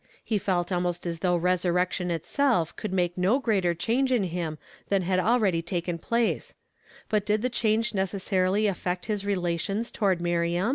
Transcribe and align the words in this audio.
He 0.23 0.39
felt 0.39 0.71
almost 0.71 1.05
as 1.05 1.19
though 1.19 1.35
resurrection 1.35 2.09
itself 2.09 2.75
could 2.75 2.91
make 2.91 3.19
no 3.19 3.37
greater 3.37 3.75
change 3.75 4.11
in 4.11 4.23
him 4.23 4.57
than 4.89 5.03
had 5.03 5.19
already 5.19 5.61
taken 5.61 5.99
place; 5.99 6.55
but 7.07 7.23
did 7.23 7.43
the 7.43 7.49
change 7.49 7.93
necessarily 7.93 8.65
affect 8.65 9.05
his 9.05 9.27
relations 9.27 9.91
toward 9.91 10.19
M 10.21 10.25
iriam 10.25 10.69